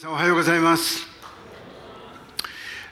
[0.00, 1.08] 皆さんおはようございます、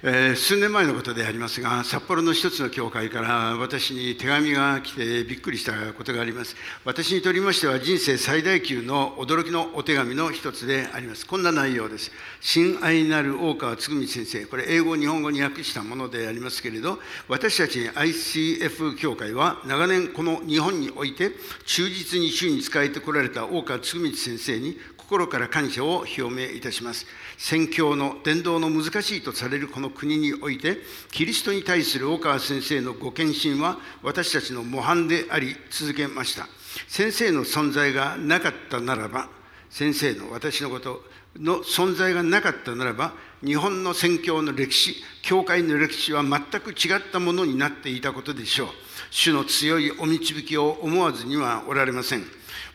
[0.03, 6.57] えー、数年前のことでありますが札幌の一つの教会から私に手紙が来てびっくりしたことがあります。
[6.85, 11.25] 私にとりましては人生最大級の驚きのお手紙の一つであります。
[11.25, 12.11] こんな内容です。
[12.41, 14.45] 親愛なる大川嗣道先生。
[14.47, 16.99] これ英語日本語に訳したものでありますけれど
[17.29, 21.31] 私たち ICF 教会は長年この日本において
[21.67, 24.77] 忠実に主に仕えてこられた大川嗣道先生に
[25.07, 27.07] 心から感謝を表明いたします。
[27.39, 30.79] 宣教の伝道の難しいとされるこの国において、
[31.13, 36.49] キリストに対する大川先生のご献身は私たちの模範であり続けました。
[36.89, 39.29] 先生の存在がなかったならば、
[39.71, 41.05] 先生の私のこと
[41.37, 43.13] の存在がなかったならば、
[43.45, 48.69] 日本の宣教の歴史、教会の歴史は全く違ったものになっていたことでしょう。
[49.11, 52.25] 主の強いお導きを思わずにはおられません。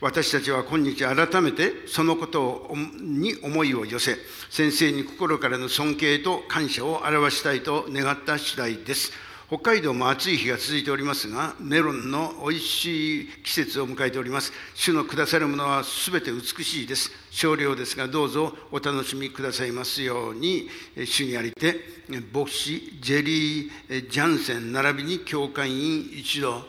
[0.02, 4.18] 私たちは今日改めてそのことに思いを寄せ、
[4.50, 9.12] 先生に心からの尊敬と感謝を表したいと願った次第です。
[9.48, 14.52] 北海道も暑い日が続いておりますが、メロンの美味しい季節を迎えております。
[14.74, 17.12] 主のくださるものはすべて美しいです。
[17.30, 20.68] 少量ですが、どうぞお楽しみくださいますように、
[21.06, 21.80] 主にありて、
[22.34, 26.66] 牧師、ジェリー・ジャンセン、並びに教会員一同、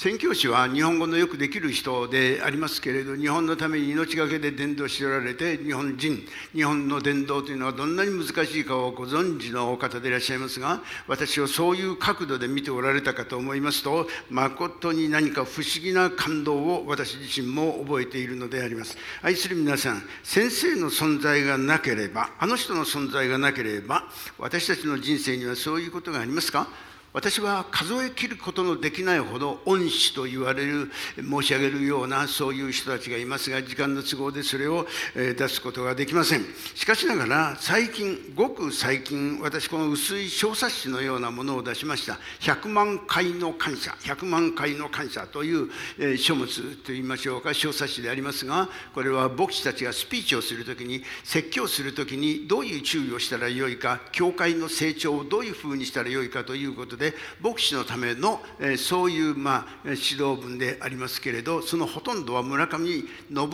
[0.00, 6.24] 宣教師は日本語のよくできる人でありますけれど日本のために命がけで伝道しておられて日本人
[6.54, 24.04] 日本の伝道というのはどんなに難しいかをご存知のお方でいらっしゃいますが私をそういう角度で見ておられたかと思いますと誠に何か不思議な感動を私自身も覚えているのであります愛する皆さん先生の存在がなければあの人の存在がなければ
[24.38, 26.68] 私たちの人生にはそういうことがありますか？
[27.12, 36.44] 私は数え切ることのできないほど恩師と言われる申し上げるようなそういう人たちがいますが時間の都合でそれを出すことができません。
[36.74, 42.18] しかしながら最近ごく最近私この薄い小冊子のようなものを出しました。
[42.40, 63.48] 100万回の感謝100万回の感謝という書物といいましょうか小冊子でありますがこれは牧師たちがスピーチをする時に説教する時にどういう注意をしたらよいか教会の成長をどういうふうにしたらよいかということで牧師のための、えそういう、まあ、指導文でありますけれどそのほとんどは村上信道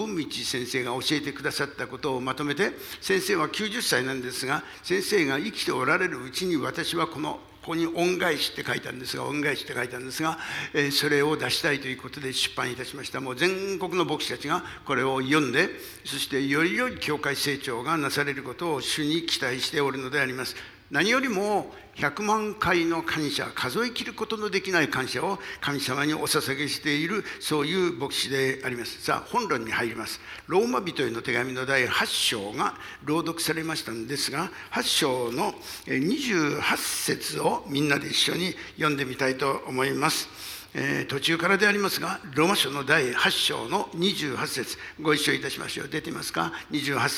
[0.44, 10.38] 先生が教えてくださったことをまとめて先生は90歳なんですが先生が生きておられるうちに私はこのここに恩返しって書いたんですが恩返しって書いたんですが、
[10.74, 13.22] え、それを出したいということで出版いたしました。
[13.22, 15.70] もう全国の牧師たちがこれを読んで
[16.04, 20.54] そしてより良い教会成長がなされることを主に期待しておるのであります。
[20.90, 32.74] 何よりも100万回の感謝数え切ることのできない感謝を神様にお捧げしているそういう牧師でありますさあ本論に入りますローマ人への手紙の第8章が
[33.04, 35.54] 朗読されましたんですが8章の
[35.86, 40.28] 28節をみんなで一緒に読んでみたいと思います
[40.76, 45.88] えー、途中からでありますが、ローマ書の第8章の28節ご一緒いたしましょう。
[45.88, 47.08] 出てますか ?28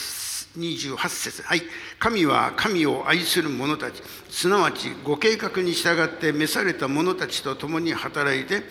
[0.56, 1.62] 28節はい。
[1.99, 8.62] 神は神を愛する者たち、すなわちご計画に従って召された者たちと共に働いて、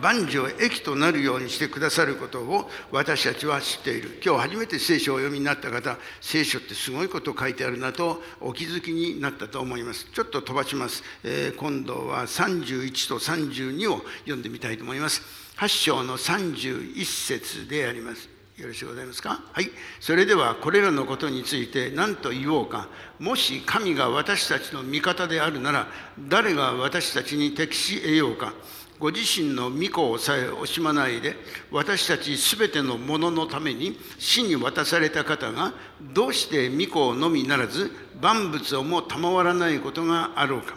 [0.00, 4.20] 万事を益となるようにしてくださることを私たちは知っている。
[4.24, 10.06] 今日初めて聖書をお読みになった方、聖書ってすごいこと書いてあるなとお気づきになったと思います。
[10.12, 11.02] ちょっと飛ばします。
[11.22, 15.22] えー、今度は31と32を読んでみたいと思います。
[15.56, 18.33] 8章の31節であります。
[18.56, 19.42] よろしゅうございますか？
[19.52, 19.70] はい。
[19.98, 22.88] それではこれらのことについて何と言おうか。
[23.18, 25.88] もし神が私たちの味方であるなら
[26.28, 28.54] 誰が私たちに適し得ようか。
[29.00, 31.34] ご自身の御子をさえ惜しまないで
[31.72, 35.74] 私たちすべてのもののために死に渡された方が
[36.14, 37.90] どうして御子のみならず
[38.20, 40.76] 万物をも賜らないことがあろうか。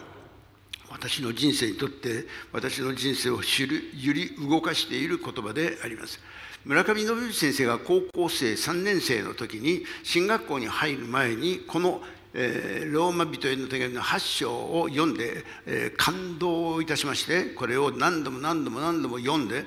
[0.90, 6.18] 私の人生にとって私の人生を知る揺り動かしている言葉であります。
[6.68, 12.02] 村上信之先生が高校生3年生の時に進学校に入る前にこの
[12.40, 19.64] えー、ローマ人への手紙の8章を読んで、えー、感動いたしましてこれを何度も何度も何度も読んで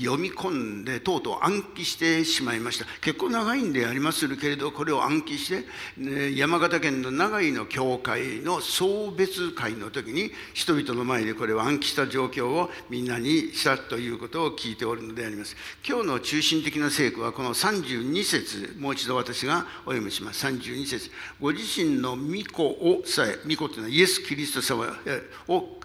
[0.00, 2.86] 読み込んでとうとう暗記してしまいました。
[3.00, 5.64] 結構長いんでありますけれどこれを暗記して、
[5.96, 15.54] ね、山形県の長井の教会の送別会の時に人々の前でこれを暗記した状況をみんなにしたということを聞いておるのであります。
[15.88, 20.44] 今日の中心的な聖句はこの32節もう一度私がお読みします。
[20.44, 21.12] 32節。
[21.40, 24.86] ご自身のの御子をさえ御子というのはイエス・キリスト様
[25.48, 25.78] を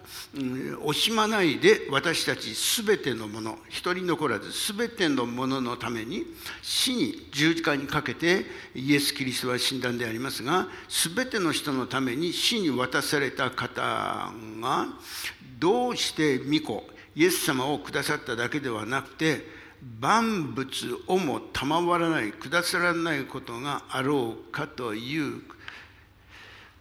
[0.44, 6.24] 惜しまないで私たちすべてのもの一人残らずすべてのもののために
[6.62, 8.44] 死に十字架にかけて
[8.74, 13.80] イエス・キリストは死んだんでありますがすべての人のために死に渡された方
[14.60, 14.86] が
[15.58, 16.84] どうして御子
[17.16, 19.64] イエス様をくださっただけではなくて
[20.00, 20.66] 万物
[21.06, 25.42] をも賜らないくださらないことがあろうかという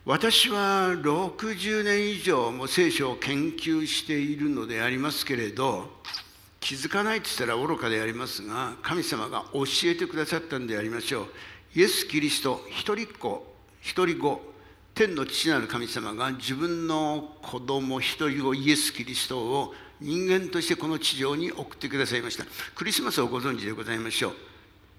[0.06, 5.90] 私は60年以上も聖書を研究しているのでありますけれど
[6.60, 11.28] 気づかないと言ったら愚かでありますが神様が教えてくださったんでありましょう。
[11.76, 13.48] イエス・キリスト一人っ子
[13.80, 14.42] 一人子
[14.94, 22.44] 天の父なる神様が自分の子供一人子イエス・キリストを人間としてこの地上に送ってくださいました。
[22.76, 24.36] クリスマスをご存知でございましょう、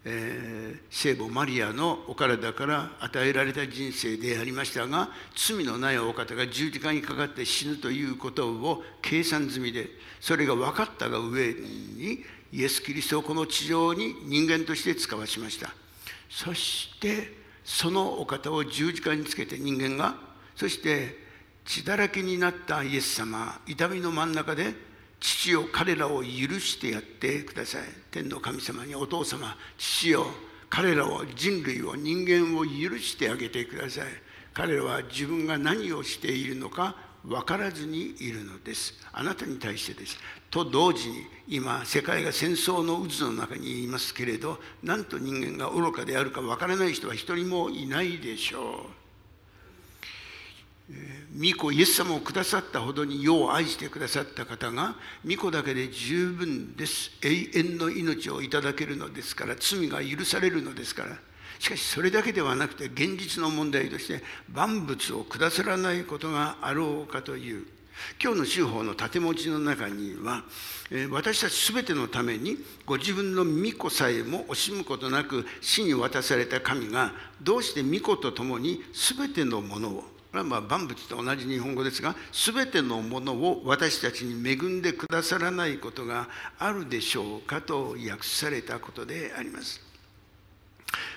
[0.06, 9.88] えー、聖母マリアのお体から与えられた人生でありましたが罪のないお方が十字架にかかって死ぬということを計算済みで
[10.20, 12.22] それが分かったが上に
[12.52, 15.74] イエス・キリストをこの地上に人間として使わしました。
[16.30, 17.32] そして
[17.64, 20.16] そのお方を十字架につけて人間が
[20.54, 21.16] そして
[21.64, 24.74] 血だらけになったイエス様痛みの真ん中で
[25.20, 27.82] 父よ彼らを許してやってください。
[28.10, 30.26] 天の神様にお父様父よ
[30.68, 34.06] 彼らを人類を人間を許してあげてください。
[34.52, 38.94] 彼らは自分が何をしているのか分からずにいるのです。
[39.12, 40.18] あなたに対してです。
[40.50, 49.03] と同時に今世界が戦争の渦の中にいますけれどなんと人間が愚かであるか分からない人は一人もいないでしょう。
[51.34, 54.96] 御子イエス様をくださったほどに世を愛してくださった方が
[55.26, 57.10] 御子だけで十分です。
[57.22, 61.18] 永遠の命をいただけるのですから罪が許されるのですから。
[61.58, 64.22] しかしそれだけではなくて現実の問題として
[64.52, 67.66] 万物を下さらないことがあろうかという。
[68.22, 70.44] 今日の修法の盾持ちの中には
[71.10, 78.82] 私たち全てのためにご自分の御子さえも惜しむことなく死に渡された神がどうして御子と共に
[79.16, 86.28] 全てのものをまあ万物と同じ日本語ですが全てのものを私たちに恵んでくださらないことが
[86.58, 89.94] あるでしょうかと訳されたことであります。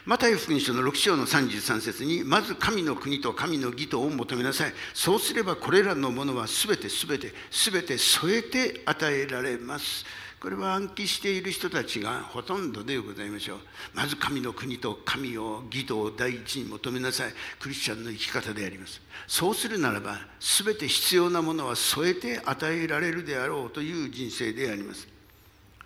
[0.06, 10.06] マタイ福音書の6章の33節にまず神の国と神の義とを求めなさいそうすればこれらのものは全て全て全て添えて与えられます
[10.40, 13.58] これは暗記している人たちがほとんどでございましょう。
[13.96, 17.34] まず神の国と神を義とを第一に求めなさい。
[17.60, 19.02] クリスチャンの生き方であります。
[19.26, 25.08] そうするならば全て必要なものは添えて与えられるであろうという人生であります。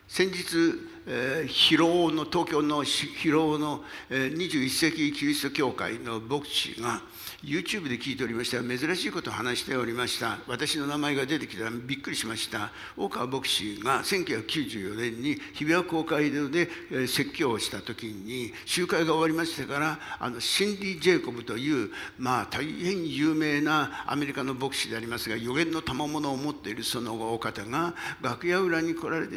[0.10, 0.44] 先日、
[1.08, 7.02] えー、広尾の東京の広尾の、えー、21世紀キリスト教会の牧師が
[7.44, 8.62] YouTube で聞いておりました。
[8.62, 10.38] 珍しいことを話しておりました。
[10.48, 11.64] 私の名前が出てきた。
[11.64, 12.72] らびっくりしました。
[12.96, 16.70] 大川牧師が1994年に日比谷公会堂で
[17.08, 21.90] 説教をした時に集会が終わりましてからあのシンディ・ジェイコブという
[22.20, 29.36] まあ大変有名なアメリカの牧師でありますが予言の賜物を持っているそのお方が楽屋裏に来られて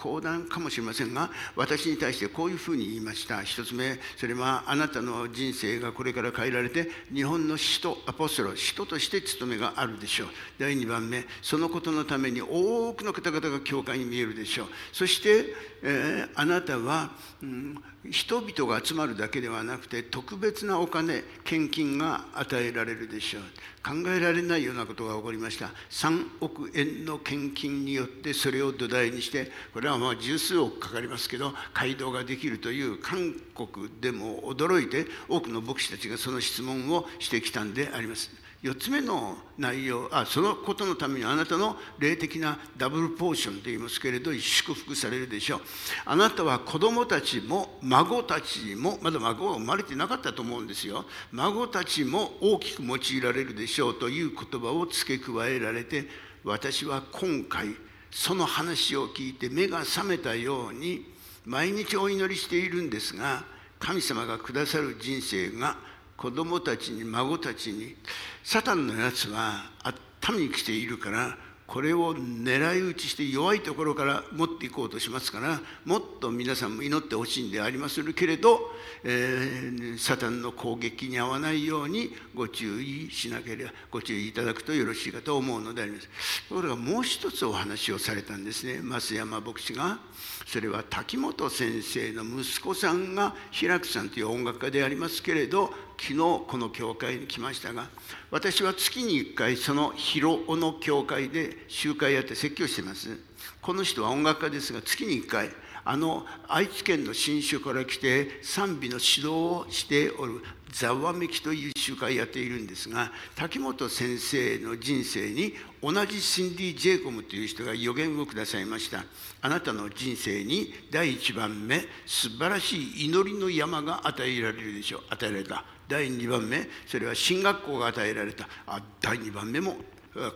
[0.00, 3.42] 講談かもしれませんが私に対してこういうふうに言いました。
[3.42, 10.28] 一つ目それはあなたの人生がこれから変えられて日本の使徒アポストロ使徒として務めがあるでしょう。
[10.58, 14.66] 第2番目そのことのために多くの方々が教会に見えるでしょう。
[14.92, 17.10] そして、えー、あなたは、
[17.42, 23.42] うん、人々が集まるだけではなくて特別なお金献金が与えられるでしょう。
[23.82, 25.70] 考えられないようなことが起こりました。
[25.90, 38.30] 3億円の献金によってそれを土台にしてこれはまあ十数億かかりますけど街道ができるという韓国でも驚いて多くの牧師たちがその質問をしてきたんであります。
[38.62, 45.60] 4つ目の内容あそのことのためにあなたの霊的なダブルポーションと言いますけれど祝福されるでしょう。
[46.04, 51.06] あなたは子供たちも孫たちもまだ孫が生まれてなかったと思うんですよ。
[51.32, 56.06] 孫たちも大きく用いられるでしょうという言葉を付け加えられて
[56.44, 57.68] 私は今回
[58.10, 61.06] その話を聞いて目が覚めたように
[61.46, 63.42] 毎日お祈りしているんですが
[63.78, 65.78] 神様がくださる人生が
[66.20, 67.96] 子供たちに孫たちに
[68.44, 78.60] サタンのやつは頭に来ているからこれを狙い撃ちして弱いところから持っていこうとしますからもっと皆さんも祈ってほしいんでありますけれど、
[79.02, 86.08] えー、サタンの攻撃に遭わないようにご注意しなければご注意いただくとよろしいかと思うのであります。
[86.48, 90.00] ところがもう一つお話をされたんですね増山牧師が。
[90.46, 97.86] それは滝本先生の息子さんが平久さんという音楽家でありますけれど昨日この教会に来ましたが
[98.30, 103.18] 私は月に1回その広尾の教会で集会やって説教してます。
[103.60, 105.50] この人は音楽家ですが月に1回
[105.84, 110.42] あの愛知県の新州から来て賛美の指導をしておる
[110.72, 119.04] ざわめきという集会やっているんですが滝本先生の人生に同じシンディ・ジェイコムという人が予言をくださいました。
[119.42, 125.02] あなたの人生に第1番目素晴らしい祈りの山が与えられるでしょう。
[125.10, 125.79] 与えられた。
[125.90, 128.48] 第2番目それは進学校が与えられた。
[128.68, 129.76] あ第2番目も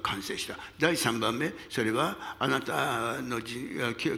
[0.02, 0.56] 完成した。
[0.78, 3.40] 第3番目それはあなたの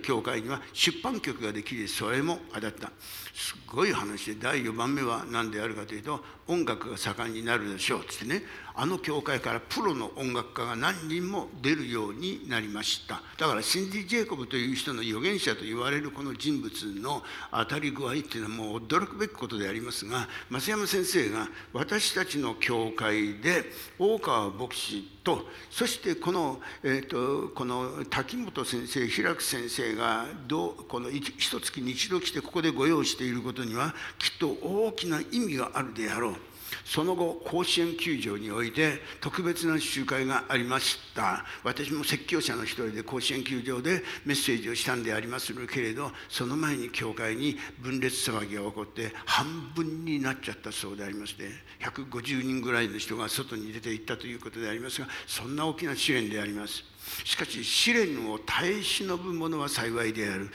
[0.00, 1.87] 教会には出版局ができる。
[1.87, 2.90] それも当たった。
[3.37, 8.43] すごい話で第4番目は何であるかというと音楽が盛んになるでしょうっつってね。
[8.78, 13.23] あの教会からプロの音楽家が何人も出るようになりました。
[13.38, 23.64] だからシンディ・ジェイコブという人の預言者と言われるこの人物の当たり具合っていうのはもう驚くべきことでありますが増山先生が私たちの教会で
[23.99, 36.37] 大川牧師とそしてこの,、えーと、この滝本先生平久先生がどうこの一月に一度来てここでご用意していることにはきっと大きな意味があるであろう。
[36.85, 41.45] その後甲子園球場において特別な集会がありました。
[41.64, 56.85] 私も説教者の一人で甲子園球場でメッセージをしたんでありますけれどその前に教会に分裂騒ぎが起こって半分になっちゃったそうでありまして150人ぐらいの人が外に出て行ったということでありますがそんな大きな試練であります。
[57.25, 60.50] しかし試練を耐え忍ぶ者は幸いである。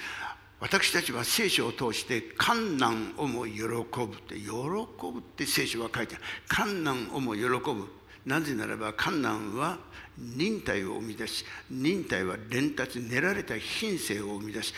[0.61, 3.83] 私たちは聖書を通して観難をも喜ぶっ
[4.27, 6.23] て喜ぶって聖書は書いてある。
[6.47, 8.01] 観難をも喜ぶ。
[8.25, 9.79] なぜならば観難は
[10.15, 14.73] 忍耐を生み出し忍耐は連達練られた品性を生み出し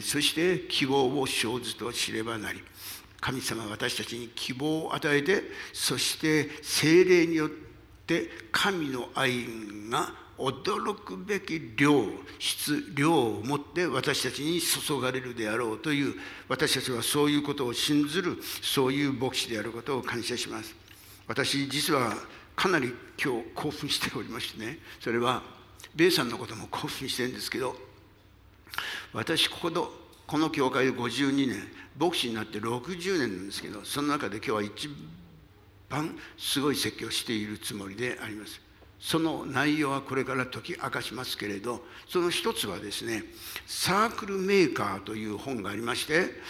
[0.00, 2.60] そして希望を生ずと知ればなり
[3.20, 7.50] 神様は私たちに希望を与えてそして精霊によっ
[8.04, 9.44] て神の愛
[9.88, 12.04] が驚くべき量
[12.38, 16.14] 質量を持って私たちに注がれるであろうという
[16.48, 20.74] 私たちはそういうことを信ずるそういう牧師であることを感謝します。
[21.28, 22.14] 私実は
[22.56, 25.42] かなり今日興奮しておりましてねそれは
[25.94, 27.76] ベイさんのことも興奮してるんですけど
[29.12, 29.90] 私ここの
[30.26, 31.62] この教会で52年
[31.98, 34.88] 牧師になって60年なんですけどその中で今日は一
[35.88, 38.61] 番すごい説教しているつもりであります。
[39.02, 43.24] その内容はこれから解き明かしますけれどその一つはですね
[43.66, 46.40] 「サークルメーカー」という本がありまして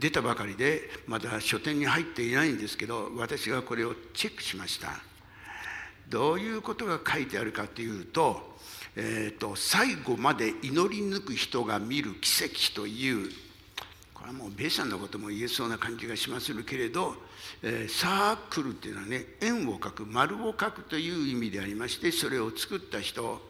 [0.00, 5.02] 出たばかりでまだ書店に入っていないんですけど私がこれをチェックしました。
[6.08, 8.56] どういうことが書いてあるかというと,、
[8.96, 13.30] えーと、最後まで祈り抜く人が見る奇跡という
[14.14, 17.14] これはもうベイさんのことも言えそうな感じがしますけれど
[17.62, 23.40] えー、サークルっていうのはね円を描く丸を描くという意味でありましてそれを作った人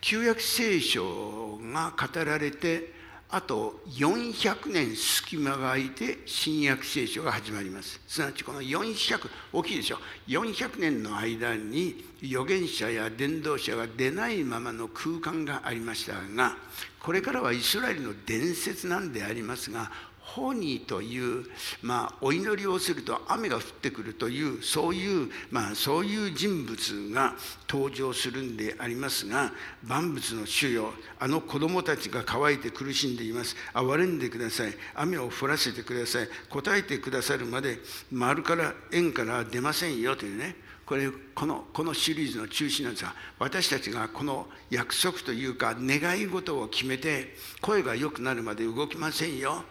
[0.00, 2.98] 旧約聖書が語られて
[3.30, 8.00] あと400年隙間が空いて新約聖書が始まります。
[8.08, 9.18] すなわちこの400
[9.52, 16.56] 大きいでしょ？400年の間に預言者や伝道者が出ないままの空間がありましたが
[17.00, 19.90] これからはイスラエルの伝説なんでありますが
[20.34, 21.44] ホニーという、
[21.82, 27.34] まあ、お祈りをすると雨が降ってくるというそういう、まあ、そういう人物が
[27.68, 33.56] 登場するんでありますが万物の主よあの子供たちが乾いて苦しんでいます。
[33.72, 34.72] 憐れんでください。
[34.94, 36.28] 雨を降らせてください。
[36.48, 37.78] 答えてくださるまで
[38.10, 40.14] 丸から円から出ませんよ。
[40.16, 40.56] というね。
[40.88, 49.64] これこのこのシリーズの中心なんですが私たちがこの約束というか願い事を決めて声が良くなるまで動きませんよ。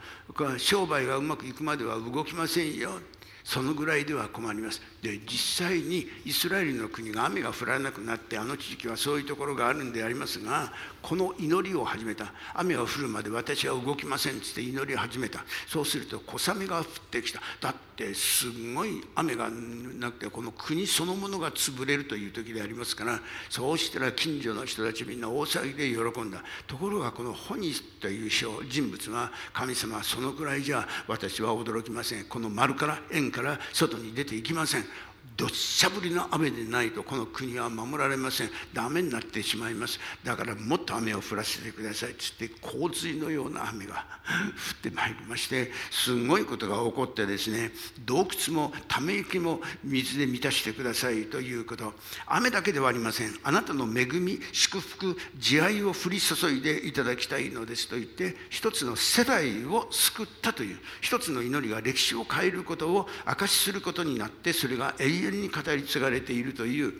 [0.57, 2.91] 商売がうまくいくまでは動きませんよ。
[3.43, 4.81] そのぐらいでは困ります。
[5.01, 12.33] で実際にイスラエルの国が雨が降らなくなってあの地域はそういうところがあるんでありますがこの祈りを始めた。
[12.53, 15.45] 雨が降るまで私は動きませんっつって祈り始めた。
[15.67, 17.39] そうすると小雨が降ってきた。
[17.61, 26.43] だってすごい雨がなくてこの国そのものが潰れるという時でありますからそうしたら近所の人たちみんな大騒ぎで喜んだ。
[26.65, 28.29] ところがこのホニスという
[28.67, 32.25] 人物が神様そのくらいじゃ私は驚きません。
[32.25, 34.83] この丸から円から外に出ていきません。
[35.37, 38.49] どっしゃ降りの雨でないとこの国は守られません。
[38.73, 39.99] ダメになってしまいます。
[40.23, 42.13] だからもっと雨を降らせてください。
[42.13, 47.71] っつって洪水のような雨が 降ってまいりましてすごいことが起こってですね
[48.03, 51.93] 洞窟もため息も水で満たしてくださいということ。
[52.25, 53.39] 雨だけではありません。
[53.43, 66.93] あなたの恵み祝福慈愛を降り注いでいただきたいのですと言って一つの世代を救ったという一つの祈りが歴史を変えることを証しすることになってそれが永遠に語り継がれているという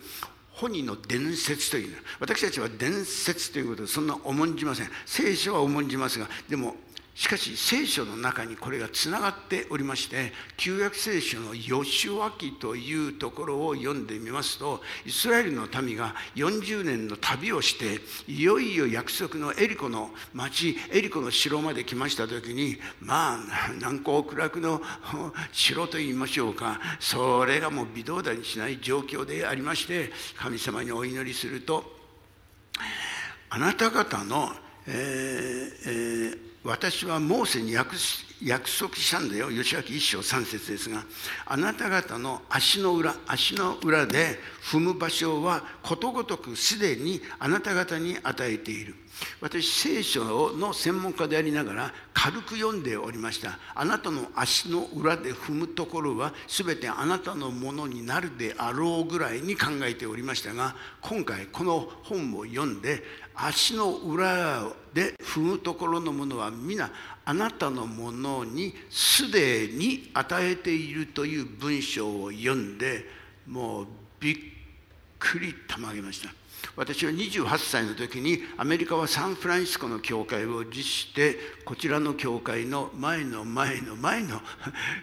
[0.52, 6.76] 本人の伝説という私たちは伝説ということをそんな重んじません聖書は重んじますがでも
[7.18, 24.80] しかし聖書の中にこれがつながっておりまして旧約聖書の「ヨシュア記」というところを読んでみますとイスラエルの民が40年の旅をしていよいよ約束のエリコの町エリコの城まで来ました時にまあ難攻不落の
[25.52, 31.98] 城といいましょうかそれがもう微動だにしない状況でありまして神様にお祈りすると
[33.50, 34.52] あなた方の、
[34.86, 37.78] えーえー私はモーセに
[38.44, 39.50] 約束したんだよ。
[39.50, 41.04] 吉明一章三節ですが
[41.46, 44.40] あなた方の足の裏足の裏で
[44.72, 48.96] 踏む場所はことごとくすでにあなた方に与えている。
[49.42, 53.58] 私聖書の専門家でありながら軽く読んでおりました。
[53.74, 63.04] あなたの足の裏で踏むところは全てあなたのものになるであろうぐらいに考えておりましたが今回この本を読んで
[63.34, 64.64] 足の裏
[64.94, 66.92] で踏むところのものは皆
[67.30, 73.04] あなたのものにすでに与えているという文章を読んで
[73.46, 74.38] もうびっ
[75.20, 76.30] くりたまげました。
[76.78, 84.40] 私は28歳の時にアメリカはサンフランシスコの教会を利してこちらの教会の前の前の前の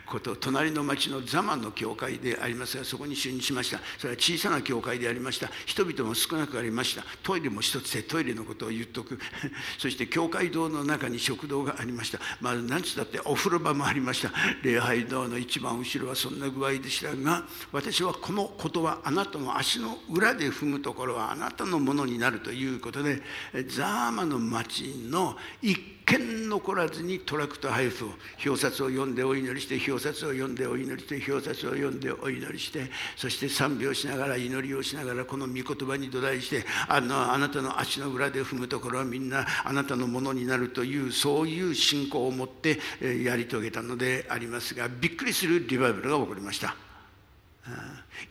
[0.07, 3.81] こと隣の町のザマの教会でありますがそこに就任しました。
[3.99, 5.51] それは小さな教会でありました。
[5.67, 7.05] 人々も少なくありました。
[7.23, 9.19] トイレも一つでトイレのことを言っとく。
[9.77, 12.19] そして教会堂の中に食堂がありました。
[12.41, 14.33] まあ何つったってお風呂場もありました。
[14.63, 23.21] 礼拝堂の一番後ろはそんな具合でしたが私はこのことはあなたの足の裏で踏むところはあなたのものになるということで
[23.69, 28.09] ザーマの町の一件残らずにトラクト配布を
[28.47, 46.77] 表札を読んでお祈りして表札を読んでお祈りして表札を読んでお祈りしてそして賛美をしながら祈りをしながらこの御言葉に土台してあのあなたの足の裏で踏むところはみんなあなたのものになるというそういう信仰を持ってやり遂げたのでありますがびっくりするリバイバルが起こりました。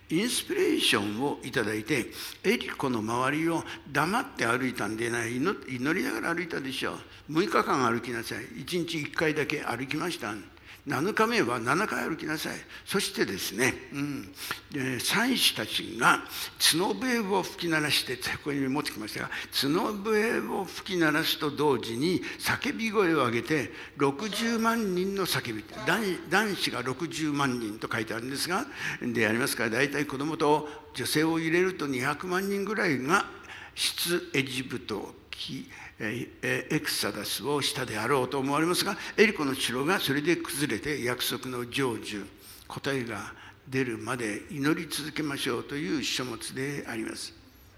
[0.10, 2.06] インスピレーションをいただいて
[2.44, 6.94] エリコの周りを黙って歩いたんでない祈りながら歩いたでしょ
[7.30, 7.34] う。
[7.34, 8.40] 6日間歩きなさい。
[8.40, 10.34] 1日1回だけ歩きました。
[10.88, 12.58] 7日目は7回歩きなさい。
[12.86, 14.34] そしてですね、うん、
[15.00, 16.20] 祭たちが
[16.60, 19.30] 角笛を吹き鳴らしてここに持ってきましたが
[19.62, 25.64] 角笛を吹き鳴らすと同時に叫び声を上げて60万人の叫び
[26.30, 28.66] 男子が60万人と書いてあるんですが
[29.02, 33.26] でありますから大体子供と女性を入れると200万人ぐらいが
[33.76, 35.14] 出エジプト
[36.00, 42.26] エクサダスをしたであろうと思われますがエリコの城がそれで崩れて約束の成就
[42.68, 43.34] 答えが
[43.68, 47.34] 出るまで祈り続けましょうという書物であります。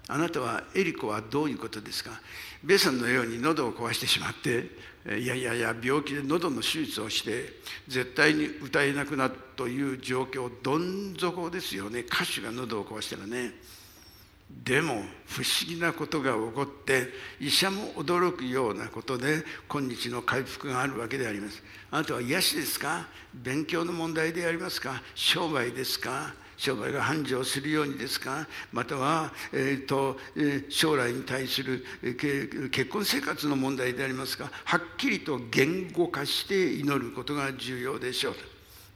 [0.08, 2.10] あなたはエリコはどういうことですか？
[2.62, 4.70] ベさんのように喉を壊してしまって
[5.18, 7.52] いやいやいや病気で喉の手術をして
[7.88, 12.00] 絶対に歌えなくなるという状況どん底ですよね。
[12.00, 13.52] 歌手が喉を壊したらね。
[14.48, 17.08] でも不思議なことが起こって
[17.40, 21.62] 医者も驚くようなことで今日の回復があるわけであります。
[21.90, 23.06] あなたは癒しですか？
[23.34, 25.02] 勉強の問題でありますか？
[25.14, 26.34] 商売ですか？
[26.56, 28.46] 商売が繁盛するようにですか？
[28.72, 34.50] または、えーとえ、将来に対する、えー、結婚生活の問題でありますか？
[34.64, 38.34] はっきりと言語化して祈ることが重要でしょう。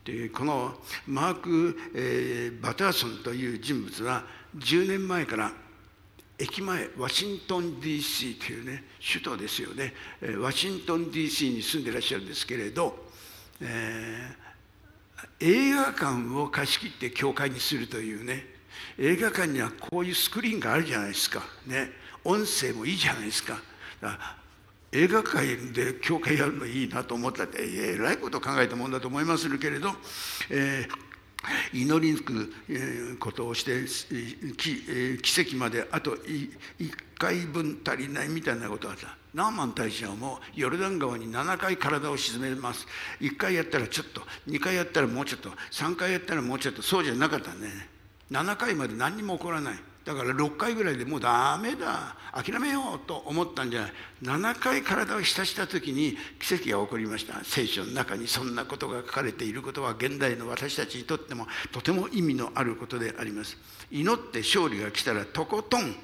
[0.04, 0.74] でこの
[1.06, 4.24] マーク、え、バターソンという人物は
[4.56, 5.52] 10年前から
[6.38, 9.92] 駅前ワシントン DC というね首都ですよね。
[10.38, 12.96] ワシントン DC に住んでらっしゃるんですけれど、
[13.60, 18.46] えー、映画館を貸し切って教会にするというね
[18.98, 21.42] 映画館にはこういうスクリーンがあるじゃないですか。
[21.66, 21.90] ね。
[22.24, 23.60] 音声もいいじゃないですか。
[24.92, 29.90] 映画館で教会やるのいいなと思ったってえらいこと考えたもんだと思いますけれど、
[30.48, 31.09] えー
[31.72, 33.86] 祈り抜くことをして
[34.56, 36.50] 奇跡まであと1
[37.18, 39.16] 回分足りないみたいなことがあった。
[39.32, 42.86] ナーマン大使はもうヨルダン川に7回体を沈めます。
[43.20, 47.88] 1回やったらちょっと2回やったらもうちょっと3回やったらもうちょっとそうじゃなかったね。
[48.30, 49.78] 7回まで何にも起こらない。
[50.04, 53.92] だから6回ぐらいでもうダメだ諦めようと思ったんじゃない。
[54.22, 57.44] 7回体を浸した時に奇跡が起こりました。
[57.44, 63.58] 聖書の中にそんなことが書かれていることは現代の私たちにとってもとても意味のあることであります。
[63.90, 65.94] 祈って勝利が来たらとことん、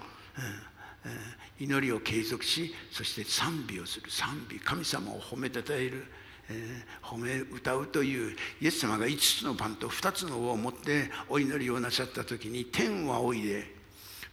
[1.59, 4.11] 祈りを継続しそして賛美をする。
[4.11, 6.05] 賛美神様を褒めたたえる。
[6.49, 13.76] えー、褒め歌うというイエス様が5つのパンと2つのを持ってお祈りをなさった時に天はおいで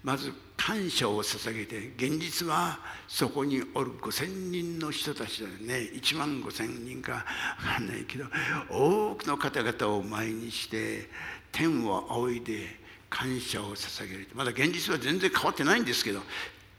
[0.03, 5.89] まず感謝を捧げて現実はそこにおる5,000人の人たちだよね。
[5.93, 7.25] 1万5,000人か
[7.59, 8.25] 分かんないけど
[8.69, 11.09] 多くの方々を前にして
[11.51, 12.67] 天を仰いで
[13.09, 14.27] 感謝を捧げる。
[14.33, 16.21] まだ現実は全然変わってないんですけど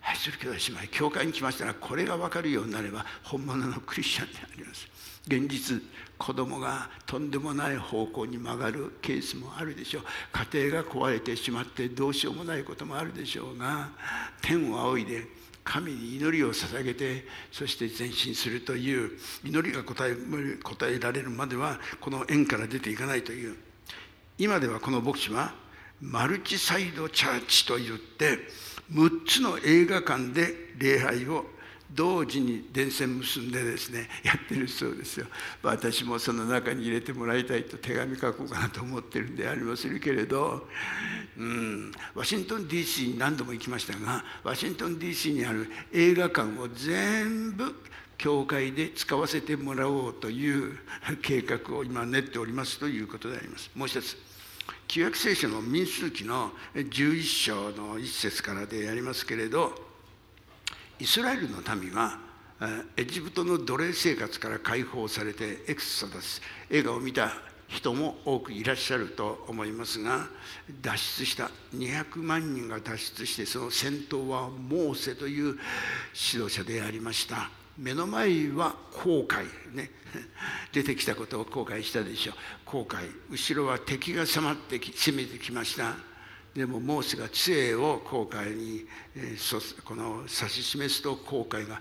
[0.06, 4.88] 愛する兄弟姉妹教会に来ましたらこれが分かるようになれば本物のクリスチャンであります。
[5.26, 5.80] 現実
[6.18, 10.02] 子供がとんでもない方向に曲がるケースもあるでしょう。
[10.52, 13.88] 家庭が壊れてしまってどうしようもないこともあるでしょうが
[14.42, 15.26] 天を仰いで
[15.64, 20.14] 神に祈りを捧げてそして前進するという祈りが答え
[20.62, 23.56] 答えられるまではこの縁から出ていかないという。
[24.36, 25.54] 今ではこの牧師は
[26.00, 28.40] マルチサイドチャーチといって
[28.92, 31.46] 6つの映画館で礼拝を
[31.94, 35.26] 同時に電線結んでですね やってるそうですよ。
[35.62, 40.68] 私もその中に入れてもらいたいと手紙書こうかなと思ってるんでありますけれど。
[41.38, 41.92] うん。
[42.14, 47.74] ワシントン DC に何度も行きましたがワシントン DC にある映画館を全部
[48.18, 50.78] 教会で使わせてもらおうという
[51.22, 53.70] 計画を今練っておりますということであります。
[53.74, 54.33] もう一つ。
[54.94, 59.72] 旧約聖書の民数記の11章の一節からでありますけれど
[61.00, 62.20] イスラエルの民は
[62.96, 67.32] エジプトの奴隷生活から解放されてエクソダス映画を見た
[67.66, 70.28] 人も多くいらっしゃると思いますが
[70.80, 75.58] 脱出した200万人が脱出してその先頭はモーセという
[76.32, 77.63] 指導者でありました。
[77.76, 79.90] 目の前は後悔ね。
[80.72, 82.34] 出てきたことを後悔したでしょう。
[82.64, 83.10] 後悔。
[83.30, 85.96] 後ろは敵が迫ってき攻めてきました。
[86.54, 91.80] でもモーセが杖を航海に、えー、この指し示すと航海が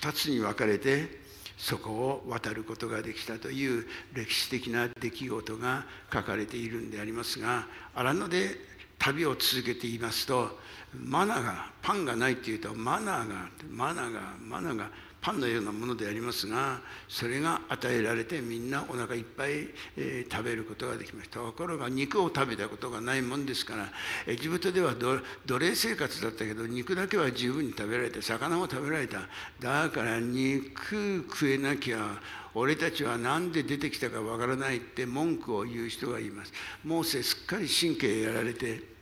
[0.00, 1.24] 2つに分かれて
[1.56, 8.56] そこを渡ることができたという歴史的な出来事が書かれているんでありますが荒野で
[8.98, 10.58] 旅を続けていますと
[10.92, 14.90] マナがパンがないっていうとマナーがマナがマナが
[15.24, 21.40] パンのようなものでありますがそれが与えられてみんなお腹いっぱい、えー、食べることができました。
[21.40, 23.88] ところが肉を食べたことがないもんですから
[24.26, 29.20] エジプトでは奴隷生活だったけど肉だけは十分に食べられて魚も食べられた。
[29.60, 32.20] だから肉食えなきゃ
[32.52, 36.52] 俺たちは何で出てきたかわからないって文句を言う人がいます。
[36.84, 38.92] モーセすっかり神経やられて。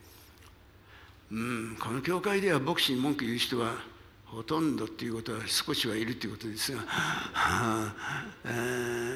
[1.31, 3.73] うんこの教会では牧師に文句言う人は
[4.33, 6.81] ほとんどっていうことは少しはいるということですが、
[8.45, 8.49] え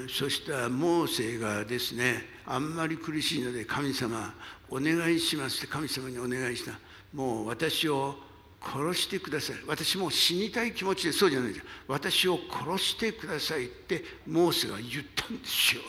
[0.05, 4.35] ー、そしたモーセがですねあんまり苦しいので神様
[4.69, 6.79] お願いしますって神様にお願いした。
[7.13, 8.15] もう私を
[8.61, 9.55] 殺してください。
[9.65, 11.65] 私も死にたい気持ちでそうじゃないです。
[11.87, 15.81] 私を殺してくださいってモーセが言ったんですよ。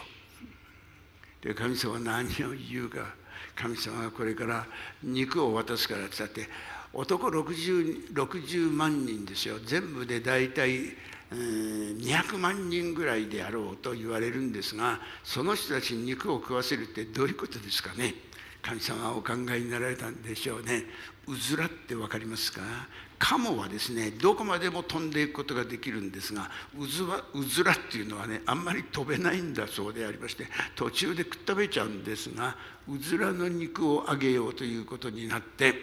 [1.42, 3.14] で神様は何を言うか。
[3.54, 4.66] 神様がこれから
[5.02, 6.48] 肉を渡すからって言ったって
[6.92, 9.58] 男 60, 60万人ですよ。
[9.64, 10.96] 全部で大体
[11.30, 18.14] 200万人ぐらいであろうと言われるんですがその人たちに肉を食わせるってどういうことですかね。
[18.62, 20.84] 神様はお考えになられたんでしょうね。
[21.26, 22.60] うずらって分かりますか？
[23.18, 30.46] カモはですねどこまでも飛んでいくことができるんですがうずはうずらっていうのはねあんまり飛べないんだそうでありまして
[30.76, 32.56] 途中で食っ食べちゃうんですが
[32.88, 35.74] うずらの肉をあげようということになって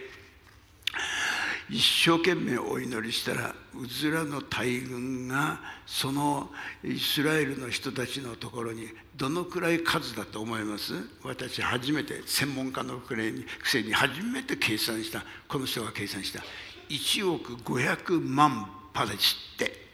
[1.68, 6.52] 一生懸命お祈りしたらうずらの大群がその
[6.84, 10.94] イスラエルの人たちのところにどのくらい数だと思います？
[11.24, 13.16] 私初めて専門家のく
[13.64, 16.44] せに初めて計算したこの人が計算した。
[16.90, 19.86] 1億500万パレスって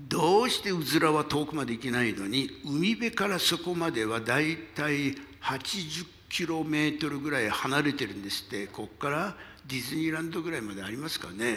[0.00, 8.66] どうしてうずらは遠くまで行けないのに海辺からそこまではだいたい80キロメートルぐらい離れてるんですって。
[8.66, 11.56] ここからディズニーランドぐらいまでありますかね、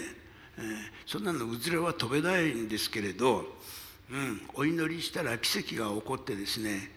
[0.58, 0.64] えー、
[1.06, 3.46] そんなのうずらは飛べないんですけれど、
[4.12, 6.92] うん、お祈りしたら奇跡が起こってですね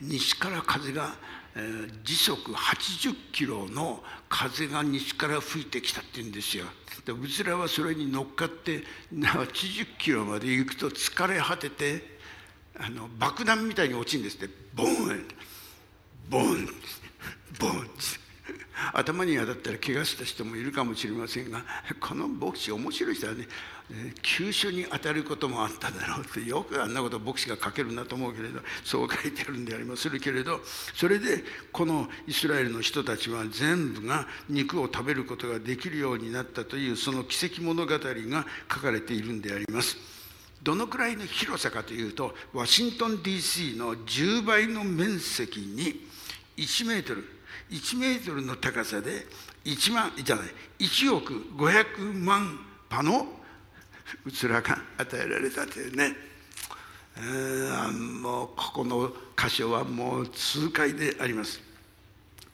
[0.00, 1.16] 西から風が、
[1.56, 6.66] えー、時速80キロの風が西から吹いてきたって言うんですよ。
[7.04, 8.82] でうずらはそれに乗っかって
[9.14, 12.18] 80キロまで行くと疲れ果てて
[12.78, 14.66] あの爆弾みたいに落ちるんですって。
[14.74, 15.28] ボーン
[16.28, 16.66] ボーン
[17.58, 17.90] ボーン
[18.92, 21.62] 頭に当たったら怪我した人もいるかもしれませんが
[22.00, 23.46] この牧師面白い人はね
[24.20, 30.60] 急所に当たることもあっただろうってよくあんなこと牧師が書けるんだと思うけれどそう書いてあるんでありまするけれど
[30.94, 39.96] それでこのイスラエルの人たちは全部が肉を食べることができるようになったというその奇跡物語が書かれているんであります。
[40.62, 46.08] どのくらいの広さかというとワシントン DC の10倍の面積に
[46.56, 47.35] 1メートル
[47.70, 49.26] 1メートルの高さで
[49.64, 50.46] 1万じゃない
[50.78, 53.26] 1億500万羽の
[54.24, 56.12] うつらが与えられたというね、
[57.16, 61.65] えー、もうここの箇所はもう痛快であります。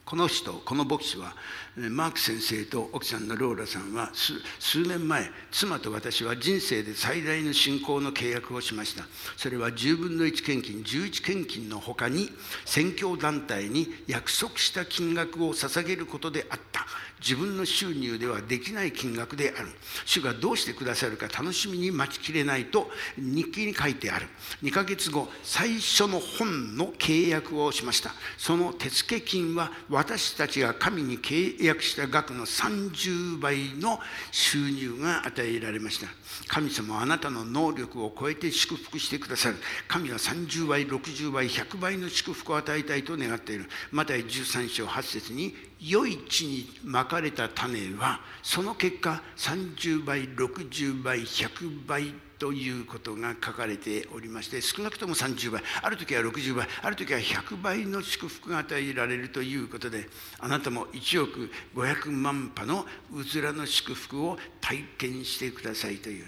[0.05, 1.33] この人この牧師は
[1.75, 4.11] マーク先生と奥さんのローラさんは
[4.59, 9.05] 数年前妻と私は人生で最大の信仰の契約をしました。
[9.37, 12.29] それは10分の1献金11献金のほかに
[12.65, 16.85] 宣教団体に約束した金額を捧げることであった。
[17.19, 19.69] 自分の収入ではできない金額である。
[20.05, 24.27] 主がどうしてくださるか楽しみに待ちきれないと日記に書いてある。
[24.61, 28.11] 2ヶ月後最初の本の契約をしました。
[28.37, 33.99] その手付金は私たちが神に契約した額の30倍の
[34.31, 36.07] 収入が与えられました。
[36.47, 39.57] 神様はあなたの能力を超えて祝福してくださる。
[39.87, 43.69] 神は30倍60倍100倍の祝福を与えたいと願っている。
[43.91, 66.25] マタイ13章8節に良い地にまかれた種はその結果30倍60倍100倍ということが書かれておりまして少なくとも30倍ある時は60倍ある時は100倍の祝福が与えられるということであなたも1億500万羽のうずらの祝福を体験してくださいという。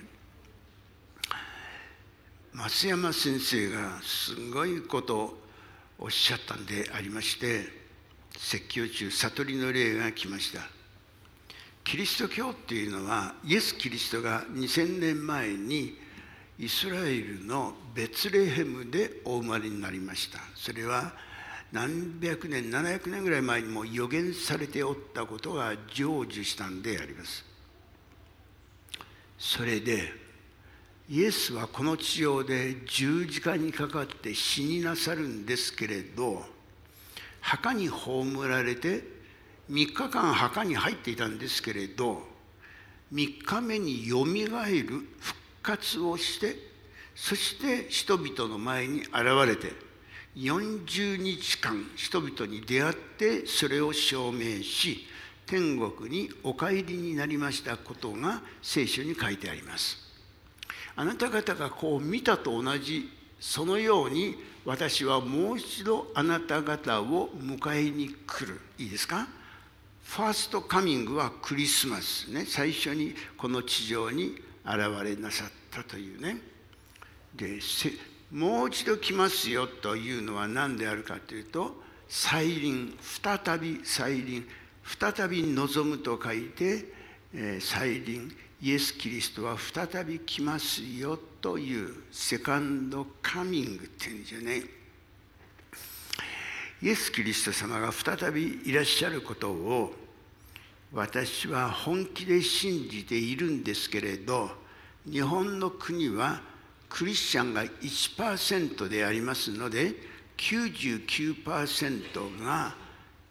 [2.54, 5.38] 松山先生がすごいことを
[6.00, 7.66] おっしゃったんでありまして
[8.38, 10.62] 説教中悟りの霊が来ました。
[11.84, 16.05] キリスト教っていうのはイエス・キリストが2000年前に
[16.58, 20.40] イスラエルのベツレヘムでお生まれになりました。
[20.56, 21.14] それは
[21.72, 27.44] 何百年700年ぐらい前にも予言されておったことが成就したんであります。
[29.38, 30.14] それで
[31.10, 36.44] イエスはこの地上で十字架にかかって死になさるんですけれど
[37.42, 39.04] 墓に葬られて
[39.70, 42.24] 3日間墓に入っていたんですけれど
[43.14, 46.56] 3日目によみがえる復活をして
[47.16, 49.14] そして人々の前に現
[49.48, 49.74] れて
[50.36, 55.08] 40日間人々に出会ってそれを証明し
[55.48, 59.98] 天国にお帰りになりましたことが聖書に書いてあります。
[60.96, 68.60] あなた方がこう見たと同じそのように私はもう一度あなた方を迎えに来る。
[68.78, 69.28] いいですか？
[70.04, 72.46] ファーストカミングはクリスマスね。
[72.46, 76.38] 最初にこの地上に現れなさったというね
[77.36, 77.60] で
[78.32, 81.76] もう一度来ますよというのは何であるかというと
[82.08, 84.46] 再臨再び再臨
[84.84, 86.86] 再び望むと書いて、
[87.34, 94.64] え、再臨イエス・キリストは再び来ますよというセカンドカミングっていうんですよね。
[96.82, 99.94] イエス・キリスト様が再びいらっしゃることを
[100.94, 104.50] 私は本気で信じているんですけれど
[105.06, 106.42] 日本の国は
[106.90, 109.94] クリスチャンが1%でありますので
[110.38, 112.76] 99%が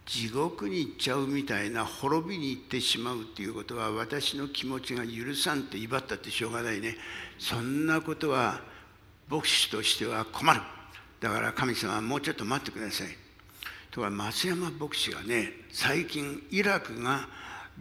[0.06, 6.96] 地獄に行っちゃうみたいな滅びに行ってしまうっていうことは私の気持ちが許さんって威張ったってしょうがないね。
[7.38, 8.60] そんなことは
[9.30, 10.60] 牧師としては困る。
[11.20, 13.08] だから神様もうちょっと待ってください。
[13.90, 17.26] とは松山牧師がね最近イラクが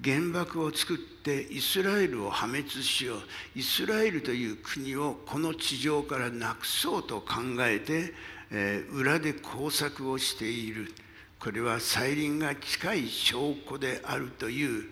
[0.02, 3.20] 原爆を作ってイスラエルを破滅しよう。
[3.56, 8.14] イスラエルという国をこの地上からなくそうと考えて、
[8.52, 10.92] えー、裏で工作をしている。
[11.40, 14.86] これは再臨が近い証拠であるという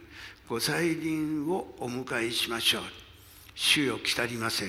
[0.48, 2.84] ご再臨をお迎えしましょう。
[3.56, 4.66] 主よ来たりませ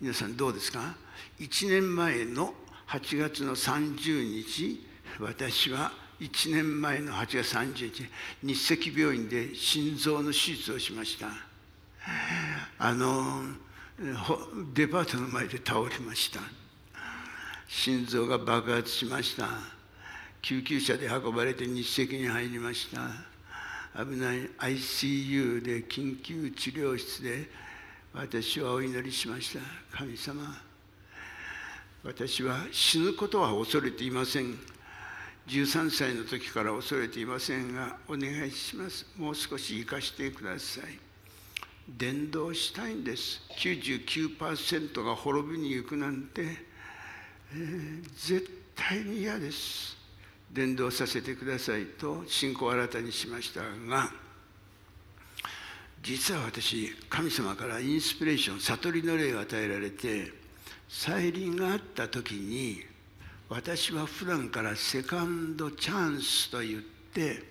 [0.00, 0.96] 皆さんどうですか
[1.38, 2.54] ？1年前の
[2.88, 4.86] 8月の30日
[5.18, 5.92] 私は
[6.24, 8.08] 1年前の8月30日
[8.42, 11.28] 日赤病院で心臓の手術をしました。
[12.78, 13.42] あの
[14.72, 16.40] デパートの前で倒れました。
[17.68, 19.48] 心臓が爆発しました。
[20.40, 24.02] 救急車で運ばれて日赤に入りました。
[24.02, 27.50] 危ない ICU で緊急治療室で
[28.14, 29.98] 私はお祈りしました。
[29.98, 30.42] 神様
[32.02, 34.73] 私は死ぬことは恐れていません。
[35.48, 39.06] 13歳の時から恐れていませんがお願いします。
[39.16, 40.98] もう少し生かしてください。
[41.88, 43.42] 伝道したいんです。
[43.58, 46.42] 99%が滅びに行くなんて、
[47.52, 50.04] えー、絶対に嫌です。
[50.54, 54.08] 伝道させてくださいと信仰を新たにしましたが
[56.00, 60.30] 実は私神様からインスピレーション悟りの霊が与えられて
[60.88, 62.82] 再臨があった時に
[63.48, 66.80] 私は普段からセカンドチャンスと言っ
[67.12, 67.42] て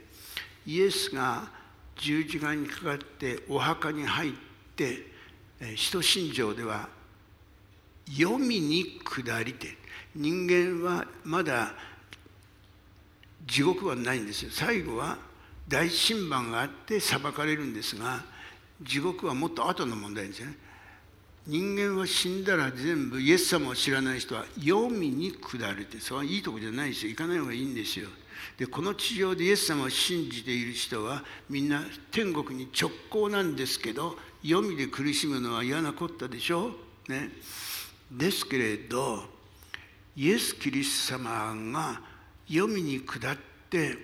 [0.65, 1.47] イエスが
[1.95, 4.33] 十字架にかかってお墓に入っ
[4.75, 5.05] て
[5.75, 6.89] 使徒信条では
[8.09, 9.77] 読みに下りて
[10.15, 11.73] 人間はまだ
[13.45, 14.51] 地獄はないんですよ。
[14.51, 15.17] 最後は
[15.67, 18.23] 大審判があって裁かれるんですが
[18.81, 20.57] 地獄はもっと後の問題ですよね。
[21.45, 27.09] 人間は死んだら全部イエス様を知らない人は読みに下るってそれはいいとこじゃないですよ。
[27.09, 28.07] 行かない方がいいんですよ。
[28.57, 36.71] でこの地上でイエス様を信じている人はみんな天国に直行なんですけど読みで苦しむのは嫌なこったでしょ？
[37.09, 37.29] ね。
[38.11, 39.23] ですけれど
[40.15, 42.01] イエス・キリスト様が
[42.47, 43.37] 読みに下っ
[43.69, 43.97] て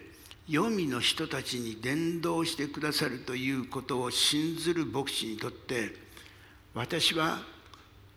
[0.52, 6.09] 読みの人たちに伝道してくださるということを信ずる牧師にとって
[6.80, 7.39] 私は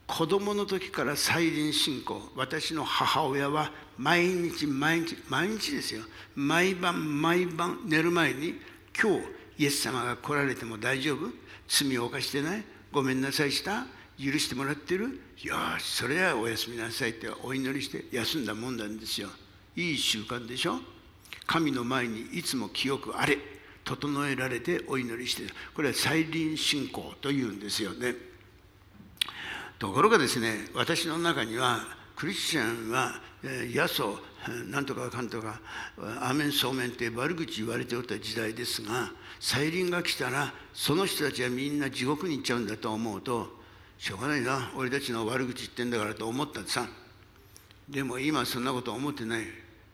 [0.06, 6.02] 子供の時から再臨信仰私の母親は毎日毎日毎日ですよ。
[6.36, 8.54] 毎晩毎晩寝る前に
[8.96, 11.26] 今日イエス様が来られても大丈夫？
[11.66, 12.62] 罪を犯してない？
[12.92, 13.84] ごめんなさいした？
[14.16, 15.20] 許してもらってる？
[15.42, 19.28] よしそれはおやすみなさいってお祈りして休んだもんなんですよ。
[19.74, 20.78] いい習慣でしょ？
[21.46, 23.38] 神の前にいつも清くあれ。
[23.84, 25.42] 整えられてお祈りして
[25.74, 28.14] これは再臨信仰というんですよね。
[29.82, 31.80] ところがですね私の中には
[32.14, 33.14] クリスチャンは
[33.74, 34.16] ヤソ
[34.70, 35.58] なんとかかんとか
[36.20, 43.48] アーメンそうめんって悪口言われておった時代ですが再臨が来たらその人たちはみんな地獄に行っちゃうんだと思うと
[43.98, 46.86] しょうがないな俺たちの悪口言ってんだからと思ったさ。
[47.88, 49.42] でも今そんなこと思ってない。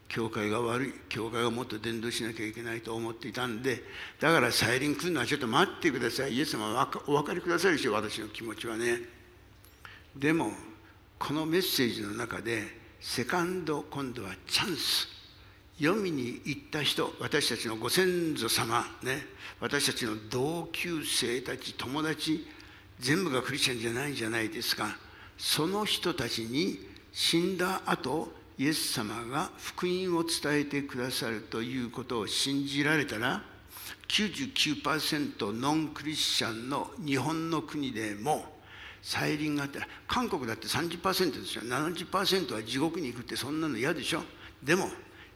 [0.09, 3.83] 教会が悪い教会がもっと伝道しなきゃいけないと思っていたんで
[4.21, 6.35] だから再臨来るのはちょっと待ってください。
[6.35, 9.18] イエス様お分かりくださいでしょ私の気持ちはね。
[10.19, 10.51] でも
[11.17, 12.65] このメッセージの中で
[13.01, 15.09] セカンド今度はチャンス。
[15.81, 19.25] 読みに行った人私たちのご先祖様ね
[19.61, 22.45] 私たちの同級生たち友達
[22.99, 24.97] 全部がクリスチャンじゃないじゃないですか。
[25.37, 26.81] その人たちに
[27.13, 33.45] 死んだ後イエス様が福音を伝えてくださるということを信じられたら
[34.09, 38.58] 99%ノンクリスチャンの日本の国でも
[39.03, 41.63] 再臨があったら韓国だって30%ですよ。
[41.63, 44.23] 70%は地獄に行くってそんなの嫌でしょ。
[44.63, 44.91] でも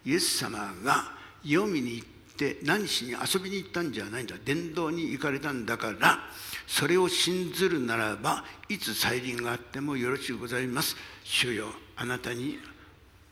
[0.04, 1.12] イエス様が
[1.44, 4.36] 読みに行って何しに遊びに行ったんじゃないんだ。
[4.44, 6.18] 伝道に行かれたんだから
[6.66, 10.96] それを信ずるならばいつ再臨があってもよろしゅうございます。
[11.24, 12.58] 主よあなたに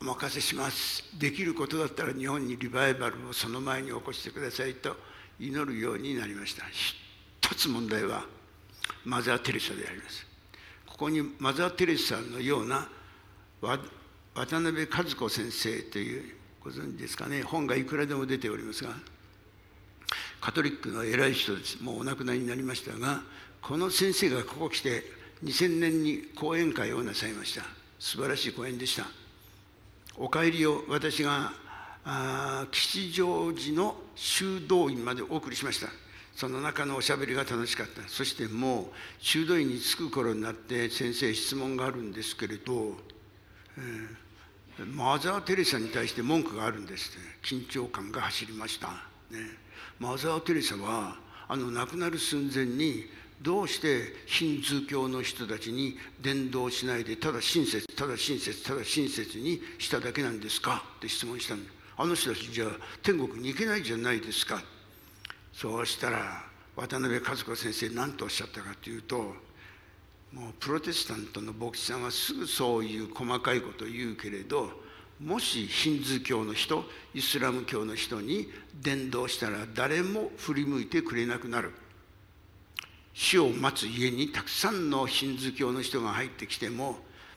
[0.00, 1.04] お任せします。
[1.18, 4.96] できることだったら日本にリバイバルをその前に起こしてくださいと
[5.38, 6.64] 祈るようになりました。
[6.70, 8.24] 一つ問題は
[9.04, 10.26] マザー・テレサであります。
[10.86, 12.88] ここにマザー・テレサのような
[13.62, 13.80] 渡
[14.34, 17.42] 辺和子先生というご存知ですかね。
[17.42, 18.90] 本がいくらでも出ておりますが
[20.40, 21.82] カトリックの偉い人です。
[21.82, 23.22] もうお亡くなりになりましたが
[23.62, 25.04] この先生がここ来て
[25.44, 27.64] 2000年に講演会をなさいました。
[27.98, 29.06] 素晴らしい講演でした。
[30.16, 31.52] お帰りを私が
[32.04, 35.88] あ吉祥寺の修道院までお送りしました。
[36.34, 38.02] その中のおしゃべりが楽しかった。
[38.08, 38.86] そしてもう
[39.18, 42.96] 修道院に着く頃になって先生質問があるんですけれど、
[43.76, 47.30] えー、マザー・テレサに対して文句があるんですって。
[47.42, 48.88] 緊張感が走りました、
[49.30, 49.38] ね、
[49.98, 51.16] マザー・テレサは
[51.48, 53.04] あの亡くなる寸前に
[53.42, 61.60] どうしてヒンズー教の人たちに伝道しないでただ親切ただ親切ただ親切にしただけなんですかって質問したん
[61.96, 62.68] あの人たちじゃあ
[63.02, 64.62] 天国に行けないじゃないですか
[65.52, 66.44] そうしたら
[66.76, 69.34] 渡辺和子先生何とおっしゃったかというと
[70.32, 74.70] もうプロテスタントの牧師さんはすぐそういう細かいことを言うけれど
[75.20, 78.48] もしヒンズー教の人イスラム教の人に
[78.80, 81.72] 伝道したら誰も振り向いてくれなくなる。
[83.12, 86.96] 死を待つ家にたくさんのヒンズー教の人が入ってきても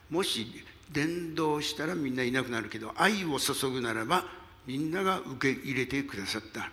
[0.10, 4.24] もし伝道したらみんないなくなるけど愛を注ぐならば
[4.66, 6.70] みんなが受け入れてくださった。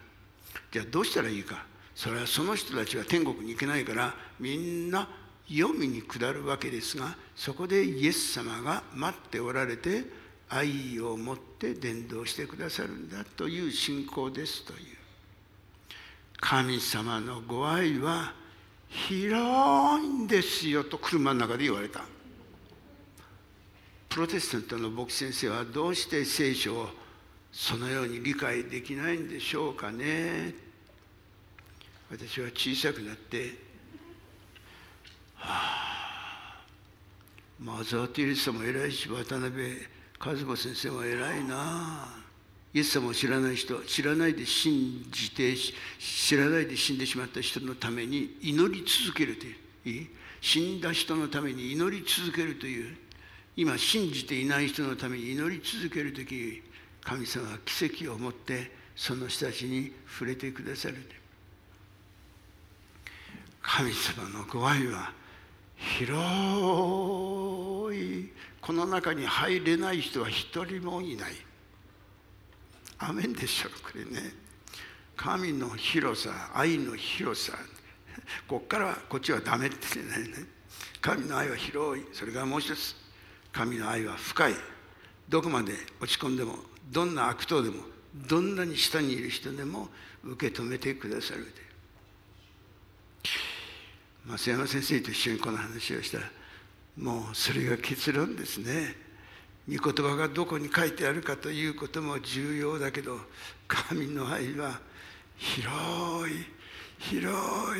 [0.71, 1.65] じゃあどうしたらいいか。
[1.95, 5.09] それはその人たちは天国に行けないからみんな
[5.49, 10.05] 読みに下るわけですがそこでイエス様が待っておられて
[10.49, 14.79] 愛を持って伝道してくださるんだという信仰ですという。
[16.41, 18.33] 神様のご愛は
[18.89, 22.01] 広いんですよと車の中で言われた。
[24.09, 26.89] プロテスタントの牧師先生はどうして聖書を
[27.53, 30.55] そのように理解できないんでしょうかね。
[32.11, 33.57] 私は小さくなって
[35.37, 36.65] はあ
[37.61, 39.53] マザー・テレサも偉いし渡辺
[40.19, 42.21] 和子先生も偉いな。
[42.73, 45.55] イエス様を知らない人知らないで信じて
[45.99, 49.47] 知らないで死んでしまった人のために祈り続けると
[49.89, 50.07] いう
[50.41, 52.97] 死んだ人のために祈り続けるという
[53.57, 56.63] 今信じていない人のために祈り続ける時
[57.03, 60.97] 神様は奇跡を持ってその人たちに触れてくださる。
[63.63, 65.13] 神様のご愛は
[65.77, 66.07] 広
[67.97, 68.31] い。
[68.61, 71.33] この中に入れない人は一人もいない。
[72.99, 74.35] アメンでしょうこれね。
[75.17, 77.59] 神の広さ愛の広さ。
[78.47, 80.47] こっからはこっちはダメって言ないね。
[81.01, 82.05] 神の愛は広い。
[82.13, 82.95] それからもう一つ。
[83.53, 84.55] 神の愛は深い。
[85.29, 86.57] どこまで落ち込んでも
[86.91, 87.77] どんな悪党でも
[88.29, 89.89] どんなに下にいる人でも
[90.25, 91.47] 受け止めてくださる
[94.27, 96.25] 増山先生と一緒にこの話をしたら
[96.97, 98.95] もうそれが結論ですね。
[99.69, 103.19] 御言葉がどこに書いてあるかということも重要だけど
[103.69, 104.81] 神の愛は
[105.37, 106.45] 広い
[106.99, 107.29] 広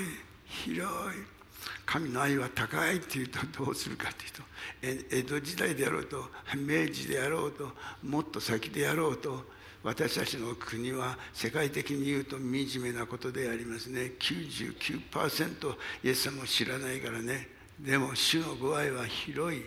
[0.01, 0.05] い
[0.47, 1.40] 広い。
[1.87, 6.25] 神の愛は高いっていうとどうするかというと江戸時代であろうと
[6.57, 7.71] 明治であろうと
[8.03, 9.45] もっと先であろうと
[9.83, 14.13] 私たちの国は世界的に言うと惨めなことでありますね。
[14.19, 17.49] 99%イエス様を知らないからね。
[17.79, 19.63] でも主の具合は広い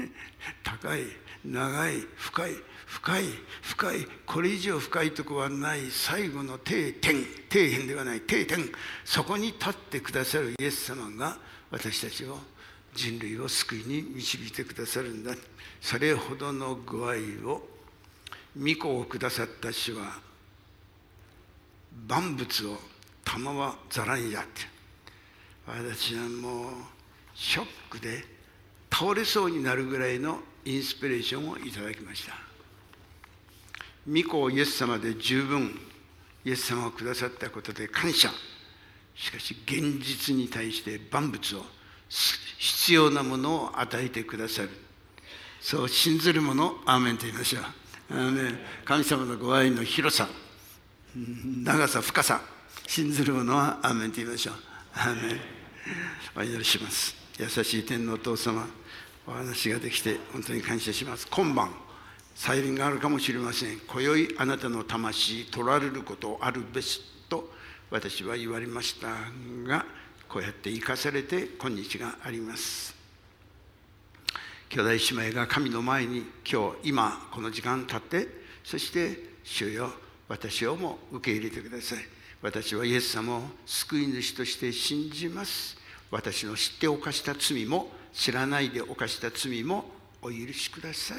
[0.64, 1.02] 高い。
[1.44, 2.50] 長い深い
[2.86, 3.24] 深い
[3.62, 6.64] 深いこれ以上深いとこはない最後の底
[7.00, 8.70] 点底辺ではない底点。
[9.04, 11.38] そこに立ってくださるイエス様が
[11.70, 12.38] 私たちを
[12.94, 15.34] 人類を救いに導いてくださるんだ。
[15.80, 17.66] それほどのご愛を
[18.56, 20.18] 御子をくださった主は
[22.06, 22.76] 万物を
[23.24, 24.62] 玉はざらにやって。
[25.66, 26.72] 私はもう
[27.34, 28.24] ショックで
[28.92, 32.34] 倒れそうになるぐらいのインスピレーションをいただきました。
[34.08, 35.78] 御子をイエス様で十分
[36.44, 38.30] イエス様をくださったことで感謝。
[39.14, 41.64] しかし現実に対して万物を
[42.58, 44.70] 必要なものを与えてくださる。
[45.60, 47.62] そう信ずる者アーメンと言いましょう。
[48.10, 48.54] あの、ね
[48.84, 50.28] 神様のご愛の広さ
[51.14, 52.40] 長さ深さ
[52.86, 54.54] 信ずる者はアーメンと言いましょう。
[54.94, 55.40] アーメン。
[56.36, 57.14] お祈りします。
[57.38, 58.66] 優しい天皇お父様
[59.26, 61.26] お話ができて本当に感謝します。
[61.28, 61.70] 今晩
[62.34, 63.78] 再臨があるかもしれません。
[63.80, 67.50] 今宵あなたの魂取られることあるべしと
[67.90, 69.08] 私は言われました
[69.68, 69.84] が
[70.28, 72.94] こうやって生かされて今日があります。
[74.68, 78.28] 兄弟姉妹が神の前に今日今この時間経って
[78.62, 79.90] そして主よ
[80.28, 81.98] 私をも受け入れてください。
[82.40, 85.76] 私はイエス様を救い主として信じます。
[86.10, 89.84] 私の知って犯した罪も知らないで犯した罪も
[90.22, 91.14] お許しくださ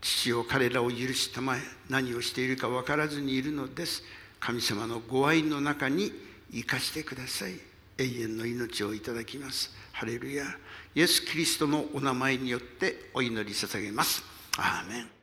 [0.00, 4.02] 父を彼らを許したまえ何をしているか分からずにいるのです。
[4.40, 6.12] 神様のご愛の中に
[6.52, 7.52] 生かしてください。
[7.98, 9.74] 永遠の命をいただきます。
[9.92, 10.44] ハレルヤ。
[10.94, 14.22] イエス・キリストのお名前によってお祈り捧げます。
[14.58, 15.15] アーメン。